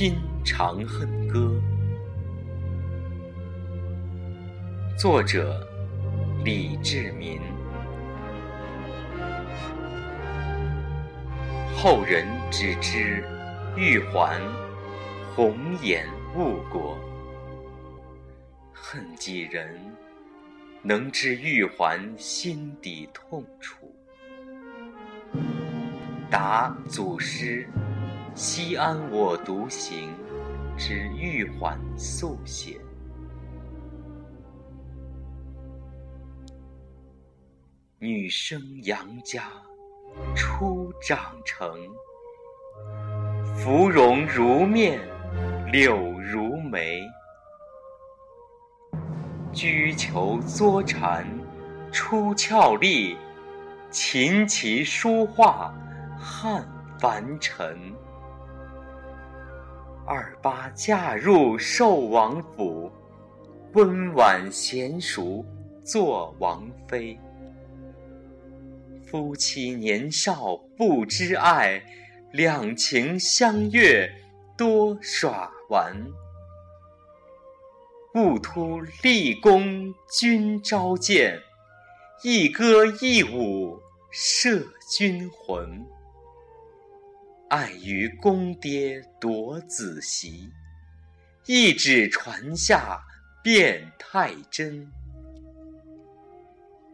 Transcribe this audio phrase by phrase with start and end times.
[0.00, 1.60] 新长恨歌》，
[4.96, 5.60] 作者
[6.44, 7.40] 李志民。
[11.74, 13.24] 后人只知
[13.76, 14.40] 玉环
[15.34, 16.96] 红颜误国，
[18.72, 19.80] 恨几人
[20.80, 23.92] 能知玉环心底痛楚？
[26.30, 27.68] 答祖师。
[28.34, 30.14] 西安我独行
[30.76, 32.80] 之玉环速写。
[37.98, 39.42] 女生杨家
[40.36, 41.68] 初长成，
[43.56, 45.00] 芙蓉如面，
[45.72, 47.02] 柳如眉。
[49.52, 51.26] 居求作蝉
[51.90, 53.16] 出俏丽，
[53.90, 55.74] 琴棋书画
[56.16, 56.64] 汉
[57.00, 57.92] 凡尘。
[60.10, 62.90] 二八嫁入寿王府，
[63.74, 65.44] 温婉娴熟
[65.84, 67.20] 做王妃。
[69.04, 71.82] 夫妻年少不知爱，
[72.32, 74.10] 两情相悦
[74.56, 75.94] 多耍玩。
[78.14, 81.38] 兀突立功君召见，
[82.22, 83.78] 一歌一舞
[84.10, 85.84] 摄君魂。
[87.48, 90.50] 爱于公爹夺子媳，
[91.46, 93.00] 一指传下
[93.42, 94.86] 变太真。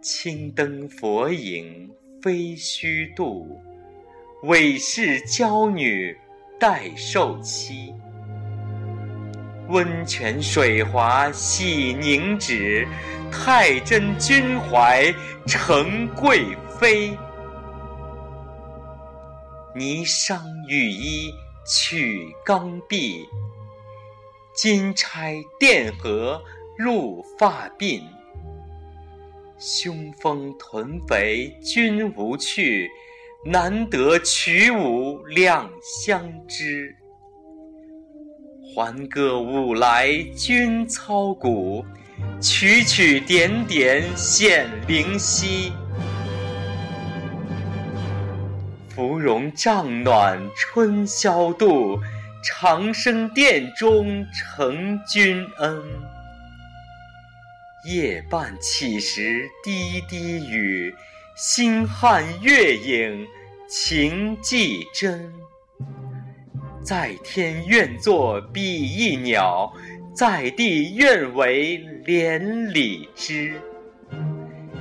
[0.00, 1.90] 青灯佛影
[2.22, 3.60] 非虚度，
[4.44, 6.16] 韦氏娇女
[6.58, 7.92] 待受妻。
[9.68, 12.88] 温泉水滑洗凝脂，
[13.30, 15.12] 太真君怀
[15.46, 17.14] 成贵妃。
[19.78, 21.32] 霓裳羽衣
[21.64, 23.28] 曲刚愎，
[24.52, 26.42] 金钗钿盒
[26.76, 28.02] 入发鬓。
[29.56, 32.90] 胸丰臀肥君无趣，
[33.44, 36.96] 难得曲舞两相知。
[38.74, 41.84] 还歌舞来君操鼓，
[42.40, 45.72] 曲曲点点显灵犀。
[48.98, 52.00] 芙蓉帐暖春宵度，
[52.42, 55.80] 长生殿中承君恩。
[57.84, 60.92] 夜半起时滴滴雨，
[61.36, 63.24] 星汉月影
[63.68, 65.32] 情既真。
[66.82, 69.72] 在天愿作比翼鸟，
[70.12, 73.60] 在地愿为连理枝。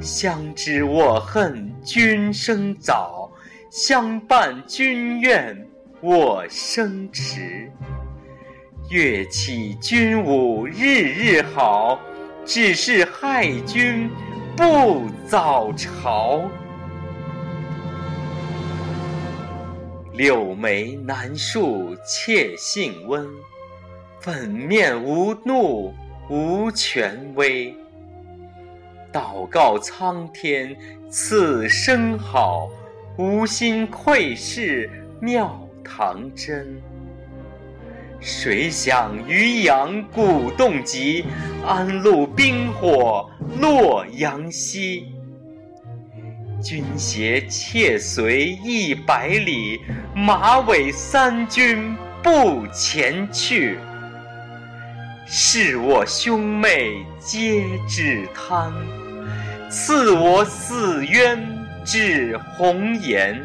[0.00, 3.27] 相知我恨君生早。
[3.70, 5.54] 相伴君怨
[6.00, 7.70] 我生迟，
[8.88, 12.00] 乐起军舞日日好，
[12.46, 14.08] 只是害君
[14.56, 16.42] 不早朝。
[20.14, 23.28] 柳眉难束妾性温，
[24.18, 25.94] 粉面无怒
[26.30, 27.74] 无权威。
[29.12, 30.74] 祷告苍天
[31.10, 32.70] 此生好。
[33.18, 34.88] 无心窥视
[35.20, 36.80] 庙堂真，
[38.20, 41.24] 谁想渔阳鼓动急，
[41.66, 43.28] 安陆冰火
[43.60, 45.12] 洛阳西。
[46.62, 49.80] 军携妾随一百里，
[50.14, 53.80] 马尾三军不前去。
[55.26, 58.72] 是我兄妹皆只贪，
[59.68, 61.57] 赐我死冤。
[61.90, 63.42] 至红颜，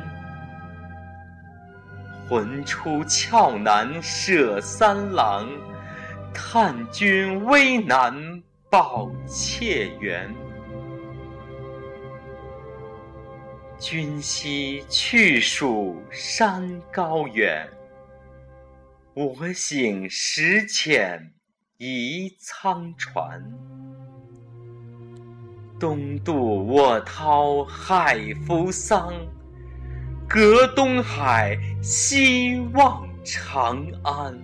[2.27, 5.47] 魂出窍难舍三郎，
[6.33, 10.29] 叹君危难保妾缘。
[13.79, 17.65] 君兮去蜀山高远，
[19.13, 21.31] 我醒时浅
[21.77, 23.41] 移沧船。
[25.79, 29.13] 东渡我涛海扶桑，
[30.29, 34.39] 隔东海西望长安。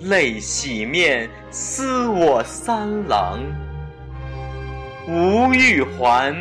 [0.00, 3.40] 泪洗面思我三郎，
[5.08, 6.34] 无玉环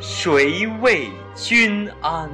[0.00, 2.30] 谁为君安？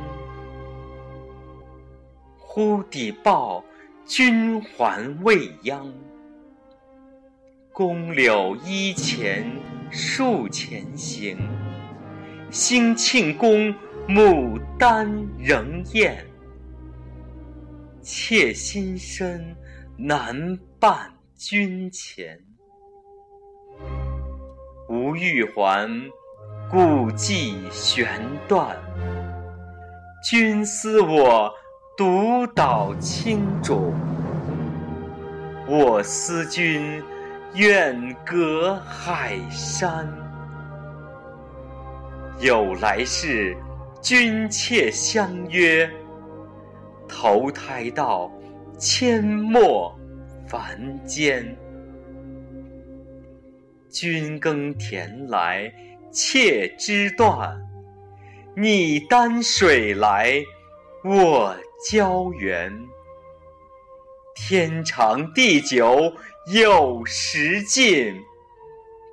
[2.39, 3.65] 忽地报
[4.05, 5.91] 君还未央。
[7.79, 9.49] 宫柳依前
[9.89, 11.39] 树前行，
[12.51, 13.73] 兴庆宫
[14.09, 15.09] 牡丹
[15.39, 16.27] 仍艳。
[18.03, 19.57] 妾心深
[19.97, 22.37] 难伴君前。
[24.89, 25.89] 吴玉环，
[26.69, 28.09] 故伎弦
[28.49, 28.77] 断，
[30.29, 31.49] 君思我
[31.97, 33.95] 独岛轻冢。
[35.69, 37.01] 我思君
[37.59, 40.09] 远隔海山。
[42.39, 43.57] 有来世，
[44.01, 45.91] 君妾相约，
[47.09, 48.31] 投胎到
[48.79, 49.93] 阡陌
[50.47, 51.45] 凡间。
[53.91, 55.69] 君耕田来，
[56.13, 57.59] 妾织缎，
[58.55, 60.41] 你担水来，
[61.03, 61.57] 我
[61.91, 62.73] 浇园。
[64.37, 66.13] 天长地久
[66.51, 68.15] 有时尽，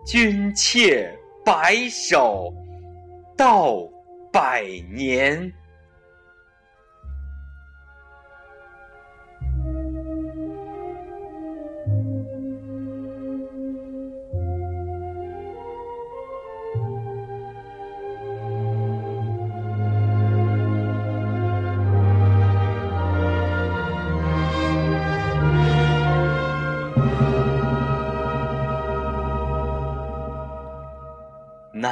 [0.06, 2.54] 君妾白首
[3.36, 3.76] 到
[4.32, 5.52] 百年。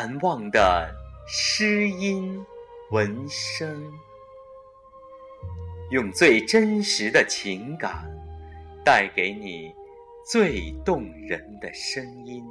[0.03, 0.93] 难忘的
[1.25, 2.45] 诗音
[2.91, 3.89] 文声，
[5.91, 8.05] 用最真实的情感，
[8.83, 9.73] 带给你
[10.25, 12.43] 最动人的声音。